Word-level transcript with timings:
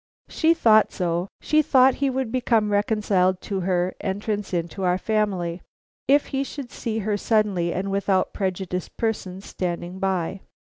"She 0.29 0.55
thought 0.55 0.91
so; 0.91 1.27
she 1.41 1.61
thought 1.61 1.93
he 2.01 2.09
would 2.09 2.31
become 2.31 2.71
reconciled 2.71 3.39
to 3.41 3.59
her 3.59 3.93
entrance 4.01 4.51
into 4.51 4.81
our 4.81 4.97
family 4.97 5.61
if 6.07 6.25
he 6.33 6.43
should 6.43 6.71
see 6.71 6.97
her 7.05 7.17
suddenly 7.17 7.71
and 7.71 7.91
without 7.91 8.33
prejudiced 8.33 8.97
persons 8.97 9.45
standing 9.45 9.99
by." 9.99 10.39